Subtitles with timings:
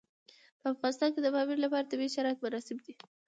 [0.61, 2.93] په افغانستان کې د پامیر لپاره طبیعي شرایط مناسب دي.